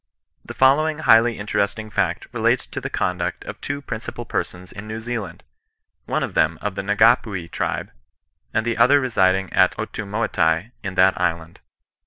The 0.43 0.55
following 0.55 0.97
highly 0.97 1.37
interesting 1.37 1.91
fact 1.91 2.25
relates 2.31 2.65
to 2.65 2.81
the 2.81 2.89
conduct 2.89 3.45
of 3.45 3.61
two 3.61 3.83
principal 3.83 4.25
persons 4.25 4.71
in 4.71 4.87
Kew 4.87 4.99
Zealand; 4.99 5.43
one 6.07 6.23
of 6.23 6.33
them 6.33 6.57
of 6.59 6.73
the 6.73 6.81
Ngapuhi 6.81 7.51
tribe, 7.51 7.91
and 8.51 8.65
the 8.65 8.77
other 8.77 8.99
residing 8.99 9.53
at 9.53 9.77
Otumoetai 9.77 10.71
in 10.81 10.95
that 10.95 11.21
island. 11.21 11.59